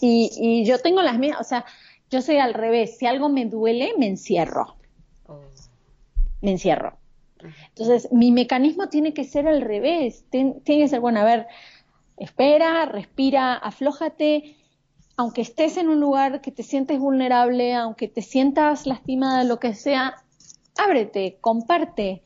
[0.00, 1.64] Y, y yo tengo las mías, o sea,
[2.10, 2.96] yo soy al revés.
[2.98, 4.76] Si algo me duele, me encierro.
[5.26, 5.40] Oh.
[6.40, 6.98] Me encierro.
[7.68, 10.24] Entonces, mi mecanismo tiene que ser al revés.
[10.30, 11.46] tiene que ser, bueno, a ver,
[12.16, 14.56] Espera, respira, aflójate.
[15.16, 19.74] Aunque estés en un lugar que te sientes vulnerable, aunque te sientas lastimada, lo que
[19.74, 20.16] sea,
[20.76, 22.22] ábrete, comparte,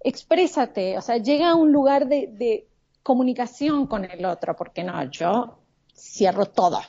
[0.00, 0.96] exprésate.
[0.96, 2.66] O sea, llega a un lugar de,
[3.02, 5.60] comunicación con el otro, porque no, yo
[5.96, 6.82] cierro todo,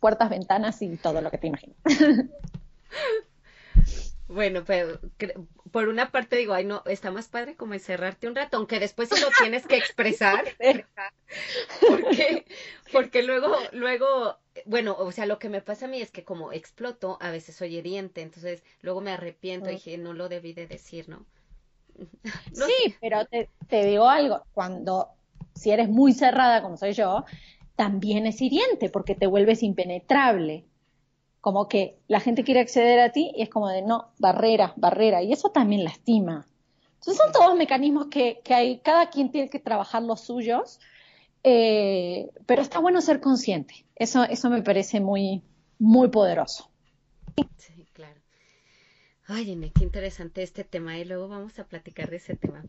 [0.00, 1.78] puertas, ventanas y todo lo que te imaginas.
[4.28, 4.98] Bueno, pero
[5.70, 9.08] por una parte digo, ay no, está más padre como encerrarte un rato, aunque después
[9.08, 10.44] sí lo tienes que expresar.
[11.88, 12.44] porque,
[12.92, 16.52] porque luego, luego, bueno, o sea, lo que me pasa a mí es que como
[16.52, 20.66] exploto, a veces soy heriente, entonces luego me arrepiento y dije, no lo debí de
[20.66, 21.24] decir, ¿no?
[22.52, 25.10] sí, pero te, te digo algo, cuando,
[25.54, 27.24] si eres muy cerrada como soy yo,
[27.76, 30.64] también es hiriente porque te vuelves impenetrable
[31.46, 35.22] como que la gente quiere acceder a ti y es como de no, barrera, barrera,
[35.22, 36.48] y eso también lastima.
[36.94, 40.80] Entonces son todos mecanismos que, hay, cada quien tiene que trabajar los suyos,
[41.44, 45.40] eh, pero está bueno ser consciente, eso, eso me parece muy,
[45.78, 46.68] muy poderoso.
[47.58, 48.20] Sí, claro.
[49.28, 52.64] Ay, qué interesante este tema y luego vamos a platicar de ese tema.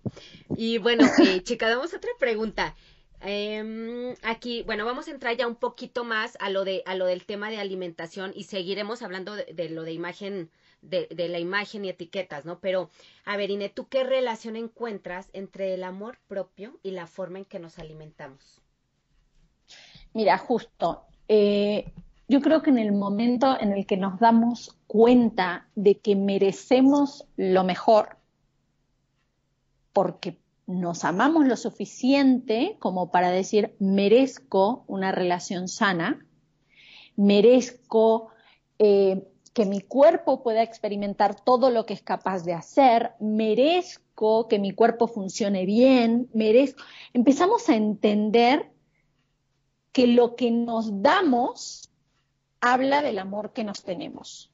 [0.55, 2.75] Y bueno, eh, chica, damos otra pregunta.
[3.21, 7.05] Eh, aquí, bueno, vamos a entrar ya un poquito más a lo de a lo
[7.07, 10.51] del tema de alimentación y seguiremos hablando de, lo de imagen
[10.81, 12.59] de, de, la imagen y etiquetas, ¿no?
[12.59, 12.91] Pero
[13.25, 17.45] a ver, Ine, ¿tú qué relación encuentras entre el amor propio y la forma en
[17.45, 18.61] que nos alimentamos?
[20.13, 21.91] Mira, justo, eh,
[22.27, 27.25] yo creo que en el momento en el que nos damos cuenta de que merecemos
[27.35, 28.17] lo mejor,
[29.93, 36.25] porque nos amamos lo suficiente como para decir, merezco una relación sana,
[37.15, 38.29] merezco
[38.77, 44.59] eh, que mi cuerpo pueda experimentar todo lo que es capaz de hacer, merezco que
[44.59, 46.83] mi cuerpo funcione bien, merezco.
[47.13, 48.69] Empezamos a entender
[49.93, 51.89] que lo que nos damos
[52.61, 54.51] habla del amor que nos tenemos.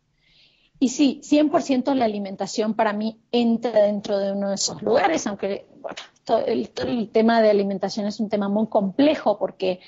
[0.83, 5.65] Y sí, 100% la alimentación para mí entra dentro de uno de esos lugares, aunque
[5.79, 6.67] bueno, todo el,
[7.09, 9.79] tema de alimentación es un tema muy complejo porque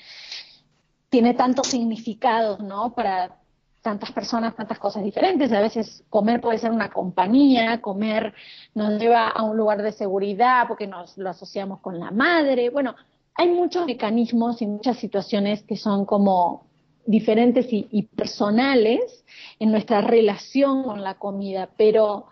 [1.10, 2.94] tiene tantos significados, ¿no?
[2.94, 3.36] Para
[3.82, 5.52] tantas personas, tantas cosas diferentes.
[5.52, 8.32] A veces comer puede ser una compañía, comer
[8.72, 12.70] nos lleva a un lugar de seguridad porque nos lo asociamos con la madre.
[12.70, 12.96] Bueno,
[13.34, 16.65] hay muchos mecanismos y muchas situaciones que son como
[17.06, 19.24] diferentes y, personales
[19.58, 22.26] en nuestra relación con la comida, pero,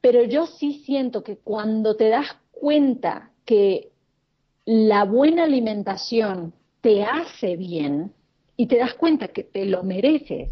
[0.00, 3.90] pero yo sí siento que cuando te das cuenta que
[4.64, 8.12] la buena alimentación te hace bien
[8.56, 10.50] y te das cuenta que te lo mereces,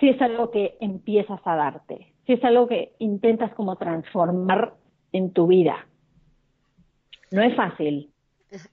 [0.00, 4.74] si es algo que empiezas a darte, si es algo que intentas como transformar
[5.12, 5.86] en tu vida.
[7.30, 8.13] no es fácil.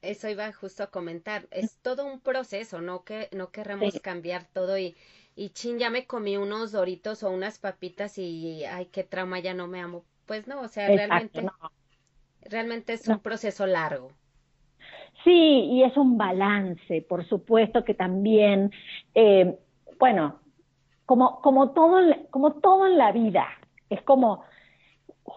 [0.01, 1.47] Eso iba justo a comentar.
[1.51, 4.95] Es todo un proceso, no que no queremos cambiar todo y,
[5.35, 9.53] y chin, ya me comí unos doritos o unas papitas y ay, qué trauma, ya
[9.53, 10.03] no me amo.
[10.25, 11.45] Pues no, o sea, realmente,
[12.41, 14.11] realmente es un proceso largo.
[15.23, 18.71] Sí, y es un balance, por supuesto que también,
[19.13, 19.55] eh,
[19.99, 20.39] bueno,
[21.05, 23.47] como, como, todo, como todo en la vida,
[23.89, 24.43] es como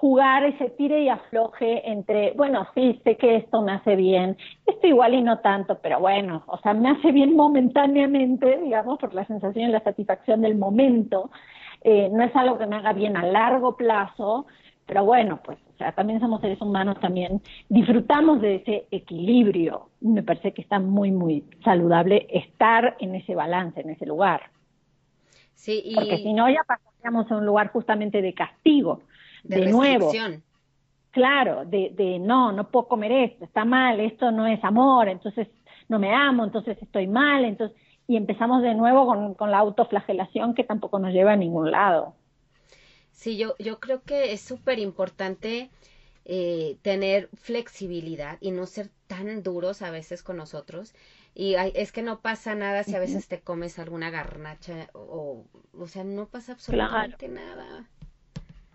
[0.01, 4.87] jugar ese tire y afloje entre, bueno, sí, sé que esto me hace bien, esto
[4.87, 9.25] igual y no tanto, pero bueno, o sea, me hace bien momentáneamente, digamos, por la
[9.27, 11.31] sensación y la satisfacción del momento,
[11.83, 14.47] eh, no es algo que me haga bien a largo plazo,
[14.85, 20.25] pero bueno, pues, o sea, también somos seres humanos, también disfrutamos de ese equilibrio, me
[20.25, 24.51] parece que está muy, muy saludable estar en ese balance, en ese lugar.
[25.55, 25.95] Sí, y...
[25.95, 29.01] Porque si no, ya pasaríamos a un lugar justamente de castigo
[29.45, 30.13] de, nuevo.
[31.11, 35.49] Claro, de, de no, no puedo comer esto, está mal, esto no es amor, entonces
[35.89, 37.77] no me amo, entonces estoy mal, entonces
[38.07, 42.15] y empezamos de nuevo con, con la autoflagelación que tampoco nos lleva a ningún lado.
[43.13, 45.71] Sí, yo, yo creo que es súper importante
[46.27, 50.95] eh, tener flexibilidad y no ser tan duros a veces con nosotros.
[51.35, 55.45] Y es que no pasa nada si a veces te comes alguna garnacha o,
[55.77, 57.89] o sea, no pasa absolutamente nada.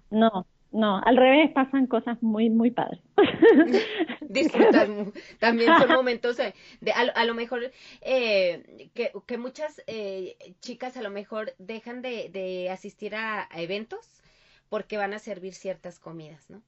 [0.09, 3.01] No, no, al revés pasan cosas muy, muy padres.
[4.21, 4.87] Disfrutas,
[5.39, 6.53] también son momentos de,
[6.93, 12.69] a, lo mejor eh, que, que, muchas eh, chicas a lo mejor dejan de, de
[12.69, 14.21] asistir a, eventos
[14.69, 16.61] porque van a servir ciertas comidas, ¿no?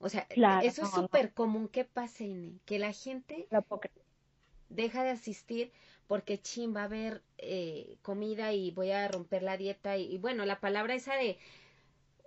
[0.00, 0.26] O sea,
[0.62, 3.46] eso es súper común que pase, que la gente
[4.68, 5.72] deja de asistir
[6.08, 10.44] porque chin va a haber eh, comida y voy a romper la dieta y bueno,
[10.44, 11.38] la palabra esa de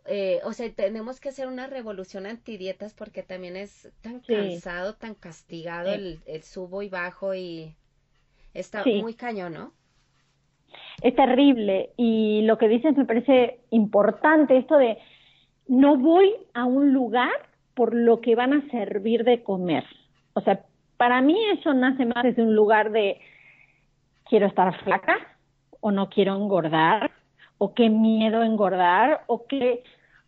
[0.08, 5.15] eh, o sea, tenemos que hacer una revolución antidietas porque también es tan cansado, tan
[5.15, 7.76] castigado el, subo y bajo y
[8.54, 9.74] está muy cañón, ¿no?
[11.02, 14.98] Es terrible y lo que dices me parece importante, esto de
[15.68, 17.32] no voy a un lugar
[17.74, 19.86] por lo que van a servir de comer.
[20.34, 20.63] O sea,
[20.98, 23.20] para mí eso nace más desde un lugar de
[24.30, 25.18] quiero estar flaca
[25.80, 27.12] o no quiero engordar
[27.58, 29.84] o qué miedo engordar o qué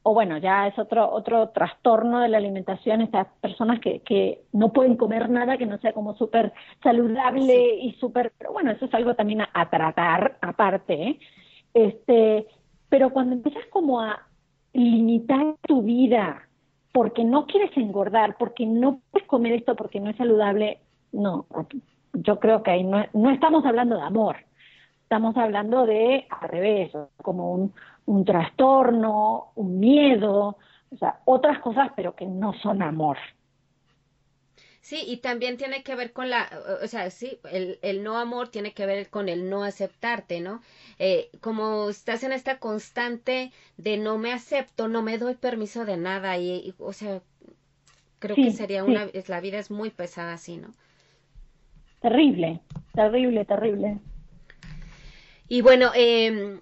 [0.09, 4.71] o bueno, ya es otro, otro trastorno de la alimentación, estas personas que, que no
[4.71, 8.93] pueden comer nada que no sea como súper saludable y súper, pero bueno, eso es
[8.93, 11.19] algo también a, tratar aparte, ¿eh?
[11.73, 12.47] este,
[12.87, 14.25] pero cuando empiezas como a
[14.71, 16.47] limitar tu vida
[16.93, 20.79] porque no quieres engordar, porque no puedes comer esto porque no es saludable,
[21.11, 21.47] no,
[22.13, 24.37] yo creo que ahí no, no estamos hablando de amor,
[25.01, 27.73] estamos hablando de al revés, como un,
[28.07, 30.57] un trastorno, un miedo,
[30.89, 33.17] o sea, otras cosas, pero que no son amor.
[34.79, 36.49] Sí, y también tiene que ver con la,
[36.81, 40.61] o sea, sí, el, el no amor tiene que ver con el no aceptarte, ¿no?
[40.97, 45.97] Eh, como estás en esta constante de no me acepto, no me doy permiso de
[45.97, 47.21] nada, y, o sea,
[48.19, 50.69] creo que sería una, la vida es muy pesada así, ¿no?
[51.99, 52.61] Terrible,
[52.93, 53.99] terrible, terrible.
[55.49, 56.59] Y bueno, eh,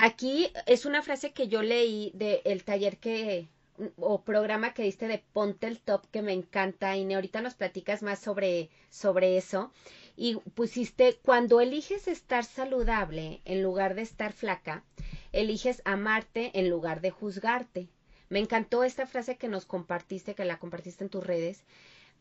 [0.00, 3.48] Aquí es una frase que yo leí del taller que
[3.96, 8.04] o programa que diste de Ponte el Top que me encanta y ahorita nos platicas
[8.04, 9.72] más sobre, sobre eso.
[10.16, 14.84] Y pusiste, cuando eliges estar saludable en lugar de estar flaca,
[15.32, 17.88] eliges amarte en lugar de juzgarte.
[18.28, 21.64] Me encantó esta frase que nos compartiste, que la compartiste en tus redes.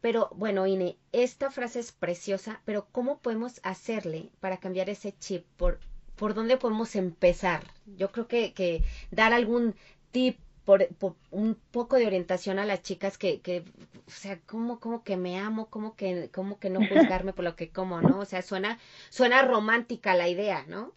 [0.01, 5.45] Pero bueno, Ine, esta frase es preciosa, pero ¿cómo podemos hacerle para cambiar ese chip
[5.57, 5.79] por
[6.17, 7.63] por dónde podemos empezar.
[7.85, 9.75] Yo creo que, que dar algún
[10.11, 10.89] tip por,
[11.31, 13.63] un poco de orientación a las chicas que, que
[14.05, 17.55] o sea, como, como que me amo, como que, como que no juzgarme por lo
[17.55, 18.19] que como, ¿no?
[18.19, 18.77] O sea, suena,
[19.09, 20.91] suena romántica la idea, ¿no?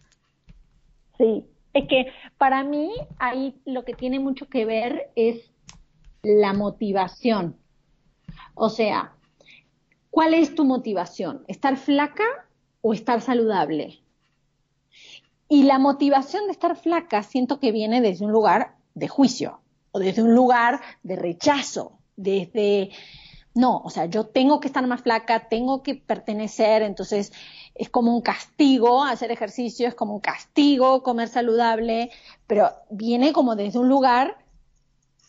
[1.17, 2.07] Sí, es que
[2.37, 5.51] para mí ahí lo que tiene mucho que ver es
[6.21, 7.55] la motivación.
[8.55, 9.13] O sea,
[10.09, 11.45] ¿cuál es tu motivación?
[11.47, 12.25] ¿Estar flaca
[12.81, 14.01] o estar saludable?
[15.51, 19.59] Y la motivación de estar flaca siento que viene desde un lugar de juicio
[19.91, 22.91] o desde un lugar de rechazo, desde,
[23.53, 27.33] no, o sea, yo tengo que estar más flaca, tengo que pertenecer, entonces
[27.75, 32.11] es como un castigo hacer ejercicio, es como un castigo comer saludable,
[32.47, 34.37] pero viene como desde un lugar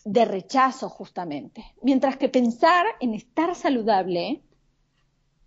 [0.05, 1.65] de rechazo justamente.
[1.81, 4.41] Mientras que pensar en estar saludable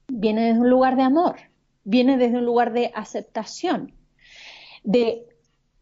[0.08, 1.36] viene desde un lugar de amor,
[1.82, 3.95] viene desde un lugar de aceptación
[4.86, 5.26] de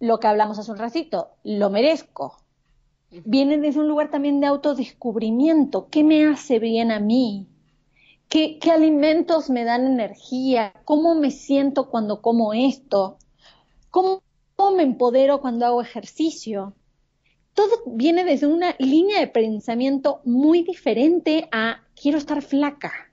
[0.01, 2.39] lo que hablamos hace un ratito, lo merezco.
[3.25, 5.89] viene desde un lugar también de autodescubrimiento.
[5.89, 7.47] ¿Qué me hace bien a mí?
[8.29, 10.73] ¿Qué, ¿Qué, alimentos me dan energía?
[10.85, 13.19] ¿Cómo me siento cuando como esto?
[13.91, 14.23] ¿Cómo,
[14.57, 16.75] ¿Cómo me empodero cuando hago ejercicio?
[17.53, 23.13] Todo viene desde una línea de pensamiento muy diferente a quiero estar flaca.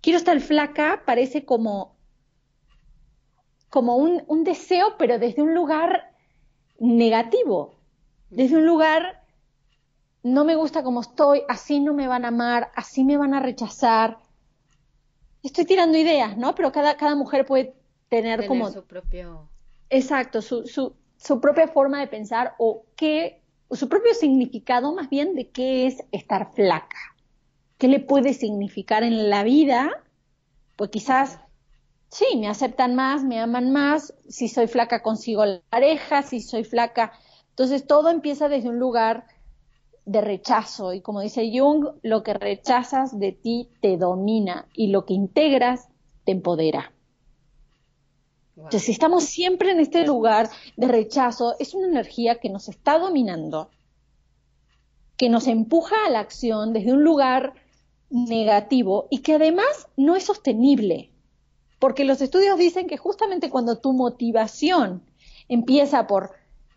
[0.00, 1.97] Quiero estar flaca parece como,
[3.70, 6.12] como un, un deseo, pero desde un lugar
[6.78, 7.74] negativo,
[8.30, 9.22] desde un lugar
[10.22, 13.40] no me gusta como estoy, así no me van a amar, así me van a
[13.40, 14.18] rechazar.
[15.42, 16.54] Estoy tirando ideas, ¿no?
[16.54, 17.74] Pero cada, cada mujer puede
[18.08, 18.70] tener, como...
[18.70, 19.48] Su propio...
[19.90, 25.34] Exacto, su, su, su propia forma de pensar o qué, su propio significado más bien
[25.34, 26.98] de qué es estar flaca.
[27.78, 30.04] ¿Qué le puede significar en la vida?
[30.76, 31.38] Pues quizás,
[32.08, 36.64] sí, me aceptan más, me aman más, si soy flaca consigo la pareja, si soy
[36.64, 37.12] flaca.
[37.50, 39.26] Entonces todo empieza desde un lugar
[40.04, 45.04] de rechazo y como dice Jung, lo que rechazas de ti te domina y lo
[45.04, 45.88] que integras
[46.24, 46.92] te empodera.
[48.56, 52.98] Entonces, si estamos siempre en este lugar de rechazo, es una energía que nos está
[52.98, 53.70] dominando,
[55.16, 57.54] que nos empuja a la acción desde un lugar
[58.10, 61.12] negativo y que además no es sostenible.
[61.78, 65.02] Porque los estudios dicen que justamente cuando tu motivación
[65.48, 66.32] empieza por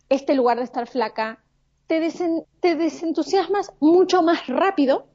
[0.10, 1.44] este lugar de estar flaca,
[1.88, 2.12] te,
[2.60, 5.08] te desentusiasmas mucho más rápido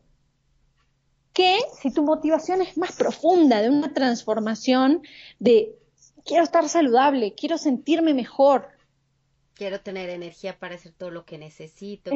[1.37, 5.03] que si tu motivación es más profunda, de una transformación
[5.39, 5.77] de
[6.25, 8.69] quiero estar saludable, quiero sentirme mejor.
[9.53, 12.11] Quiero tener energía para hacer todo lo que necesito.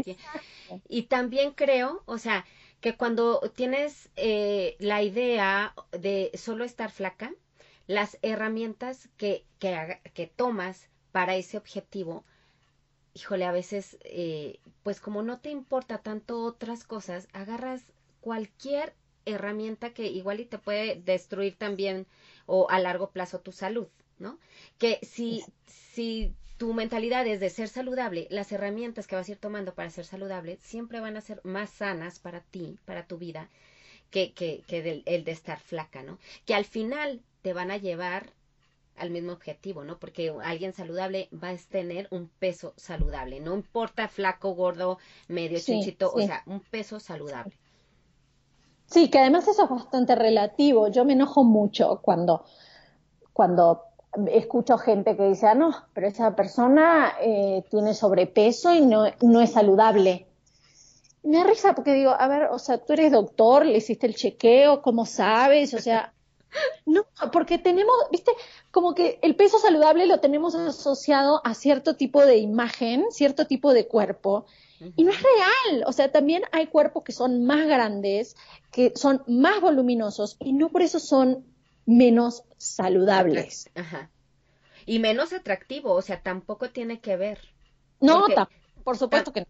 [0.89, 2.47] Y también creo, o sea,
[2.81, 7.31] que cuando tienes eh, la idea de solo estar flaca,
[7.91, 12.25] las herramientas que, que, que tomas para ese objetivo,
[13.15, 17.83] híjole, a veces, eh, pues como no te importa tanto otras cosas, agarras
[18.21, 22.07] cualquier herramienta que igual y te puede destruir también
[22.47, 23.89] o a largo plazo tu salud.
[24.21, 24.39] ¿no?
[24.79, 29.39] Que si, si tu mentalidad es de ser saludable, las herramientas que vas a ir
[29.39, 33.49] tomando para ser saludable siempre van a ser más sanas para ti, para tu vida,
[34.13, 36.19] que, que, que el de estar flaca, ¿no?
[36.47, 38.31] Que al final te van a llevar
[38.97, 39.99] al mismo objetivo, ¿no?
[39.99, 46.13] Porque alguien saludable va a tener un peso saludable, no importa flaco, gordo, medio, chichito,
[46.13, 47.57] o sea, un peso saludable.
[48.87, 50.89] Sí, que además eso es bastante relativo.
[50.89, 52.45] Yo me enojo mucho cuando,
[53.33, 53.85] cuando
[54.33, 59.41] escucho gente que dice, ah, no, pero esa persona eh, tiene sobrepeso y no, no
[59.41, 60.27] es saludable.
[61.23, 64.15] Me da risa porque digo, a ver, o sea, tú eres doctor, le hiciste el
[64.15, 65.73] chequeo, ¿cómo sabes?
[65.75, 66.13] O sea,
[66.87, 68.33] no, porque tenemos, viste,
[68.71, 73.73] como que el peso saludable lo tenemos asociado a cierto tipo de imagen, cierto tipo
[73.73, 74.47] de cuerpo,
[74.97, 75.85] y no es real.
[75.87, 78.37] O sea, también hay cuerpos que son más grandes,
[78.73, 81.45] que son más voluminosos, y no por eso son
[81.87, 83.71] menos saludables.
[83.75, 84.11] Ajá.
[84.87, 87.41] Y menos atractivo, o sea, tampoco tiene que ver.
[88.01, 88.27] No,
[88.83, 89.47] por supuesto que no.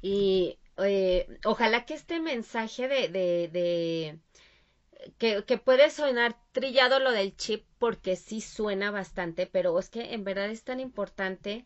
[0.00, 4.18] Y eh, ojalá que este mensaje de, de, de
[5.18, 10.24] que, puede sonar trillado lo del chip porque sí suena bastante, pero es que en
[10.24, 11.64] verdad es tan importante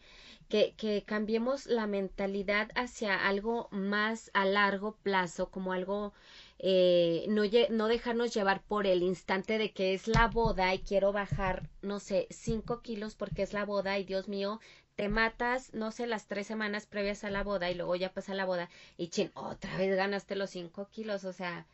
[0.48, 6.12] que, que cambiemos la mentalidad hacia algo más a largo plazo, como algo
[6.58, 11.12] eh, no, no dejarnos llevar por el instante de que es la boda y quiero
[11.12, 14.60] bajar, no sé, cinco kilos porque es la boda y Dios mío,
[14.94, 18.34] te matas, no sé, las tres semanas previas a la boda y luego ya pasa
[18.34, 21.66] la boda y chin, otra vez ganaste los cinco kilos, o sea,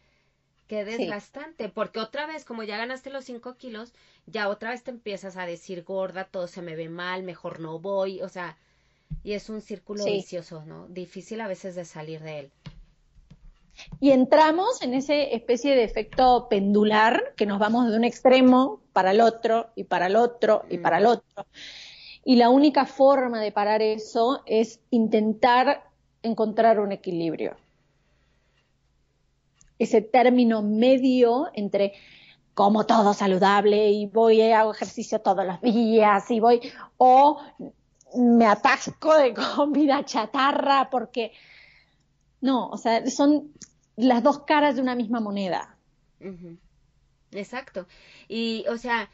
[0.73, 3.93] qué desgastante, porque otra vez, como ya ganaste los cinco kilos,
[4.25, 7.79] ya otra vez te empiezas a decir gorda, todo se me ve mal, mejor no
[7.79, 8.57] voy, o sea,
[9.23, 10.89] y es un círculo vicioso, ¿no?
[10.89, 12.51] Difícil a veces de salir de él.
[14.01, 19.11] Y entramos en esa especie de efecto pendular que nos vamos de un extremo para
[19.11, 21.45] el otro y para el otro y para el otro.
[22.25, 25.85] Y la única forma de parar eso es intentar
[26.23, 27.57] encontrar un equilibrio.
[29.83, 31.93] Ese término medio entre
[32.55, 36.61] como todo saludable y voy y hago ejercicio todos los días y voy
[36.99, 37.41] o
[38.15, 41.33] me atasco de comida chatarra porque
[42.41, 43.53] no, o sea, son
[43.97, 45.77] las dos caras de una misma moneda.
[47.31, 47.87] Exacto.
[48.29, 49.11] Y, o sea,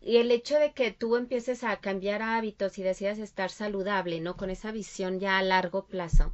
[0.00, 4.36] y el hecho de que tú empieces a cambiar hábitos y decidas estar saludable, ¿no?
[4.36, 6.32] Con esa visión ya a largo plazo.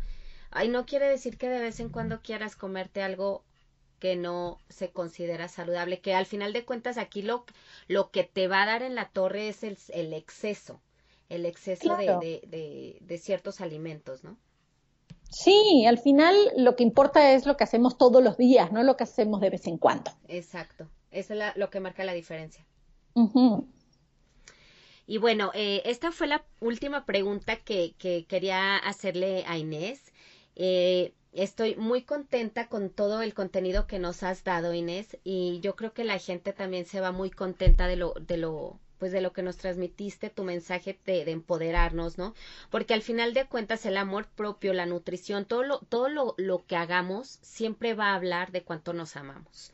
[0.51, 3.45] Ay, no quiere decir que de vez en cuando quieras comerte algo
[4.03, 7.45] que no se considera saludable, que al final de cuentas aquí lo,
[7.87, 10.81] lo que te va a dar en la torre es el, el exceso
[11.29, 14.37] el exceso de, ciertos alimentos, ¿no?
[15.31, 18.97] Sí, al final lo que importa es lo que hacemos todos los días, no lo
[18.97, 20.11] que hacemos de vez en cuando.
[20.27, 22.67] Exacto, eso es lo que marca la diferencia.
[25.07, 27.95] Y bueno, eh, esta fue la última pregunta que,
[28.29, 30.13] quería hacerle a Inés.
[30.55, 35.75] Eh, estoy muy contenta con todo el contenido que nos has dado, Inés, y yo
[35.77, 39.21] creo que la gente también se va muy contenta de lo, de lo, pues de
[39.21, 42.35] lo que nos transmitiste, tu mensaje de, empoderarnos, ¿no?
[42.71, 46.65] Porque al final de cuentas el amor propio, la nutrición, todo lo, todo lo, lo
[46.67, 49.73] que hagamos siempre va a hablar de cuánto nos amamos.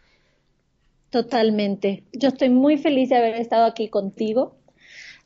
[1.10, 2.04] Totalmente.
[2.12, 4.56] Yo estoy muy feliz de haber estado aquí contigo.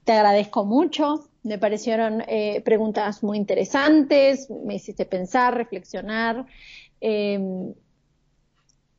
[0.04, 1.28] Te agradezco mucho.
[1.42, 4.48] Me parecieron eh, preguntas muy interesantes.
[4.64, 6.46] Me hiciste pensar, reflexionar.
[7.00, 7.74] Em,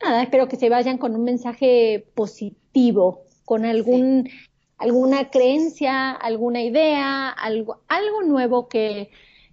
[0.01, 4.29] nada, espero que se vayan con un mensaje positivo, con algún,
[4.77, 9.09] alguna creencia, alguna idea, algo, algo nuevo que,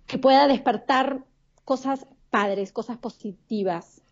[0.07, 1.25] que pueda despertar
[1.65, 4.03] cosas padres, cosas positivas.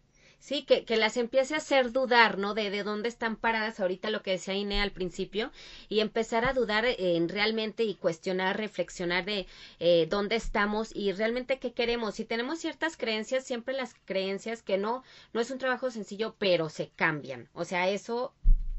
[0.40, 2.54] Sí, que, que las empiece a hacer dudar, ¿no?
[2.54, 5.50] De, de dónde están paradas ahorita lo que decía Ine al principio
[5.88, 9.46] y empezar a dudar en realmente y cuestionar, reflexionar de
[9.80, 12.14] eh, dónde estamos y realmente qué queremos.
[12.14, 16.68] Si tenemos ciertas creencias, siempre las creencias que no, no es un trabajo sencillo, pero
[16.68, 17.48] se cambian.
[17.52, 18.32] O sea, eso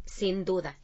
[0.05, 0.78] sin duda.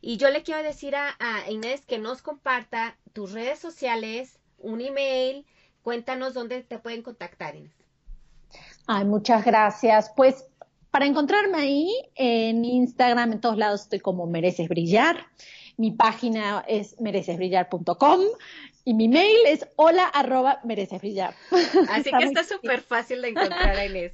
[0.00, 4.80] Y yo le quiero decir a, a Inés que nos comparta tus redes sociales, un
[4.80, 5.46] email,
[5.82, 7.81] cuéntanos dónde te pueden contactar, Inés.
[8.86, 10.12] Ay, muchas gracias.
[10.16, 10.44] Pues
[10.90, 15.26] para encontrarme ahí en Instagram, en todos lados estoy como Mereces Brillar.
[15.76, 18.20] Mi página es merecesbrillar.com
[18.84, 21.34] y mi mail es hola arroba merecesbrillar.
[21.88, 24.12] Así que está súper fácil de encontrar, Inés.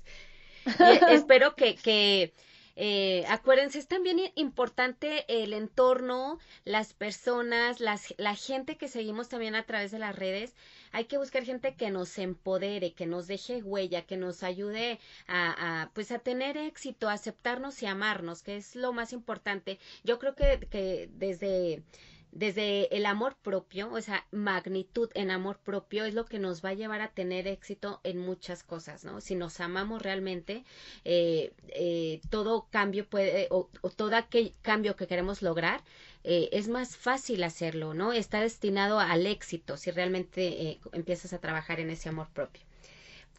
[0.66, 2.32] Y espero que, que
[2.80, 9.56] eh, acuérdense, es también importante el entorno, las personas, las, la gente que seguimos también
[9.56, 10.54] a través de las redes.
[10.92, 15.82] Hay que buscar gente que nos empodere, que nos deje huella, que nos ayude a,
[15.82, 19.80] a pues a tener éxito, a aceptarnos y amarnos, que es lo más importante.
[20.04, 21.82] Yo creo que, que desde
[22.32, 26.70] desde el amor propio, o sea, magnitud en amor propio es lo que nos va
[26.70, 29.20] a llevar a tener éxito en muchas cosas, ¿no?
[29.20, 30.64] Si nos amamos realmente,
[31.04, 35.82] eh, eh, todo cambio puede, o, todo aquel cambio que queremos lograr,
[36.24, 38.12] eh, es más fácil hacerlo, ¿no?
[38.12, 42.67] Está destinado al éxito si realmente empiezas a trabajar en ese amor propio.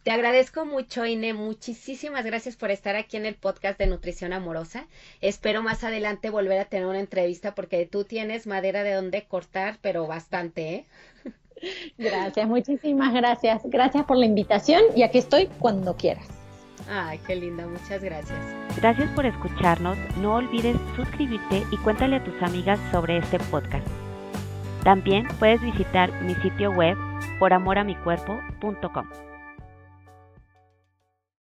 [0.04, 1.34] Te agradezco mucho, Ine.
[1.34, 4.88] Muchísimas gracias por estar aquí en el podcast de Nutrición Amorosa.
[5.20, 9.78] Espero más adelante volver a tener una entrevista porque tú tienes madera de donde cortar,
[9.82, 10.86] pero bastante, ¿eh?
[11.98, 13.62] Gracias, muchísimas gracias.
[13.66, 16.26] Gracias por la invitación y aquí estoy cuando quieras.
[16.90, 18.40] Ay, qué linda, muchas gracias.
[18.78, 19.98] Gracias por escucharnos.
[20.18, 23.86] No olvides suscribirte y cuéntale a tus amigas sobre este podcast.
[24.84, 26.98] También puedes visitar mi sitio web
[27.40, 29.29] poramoramicuerpo.com.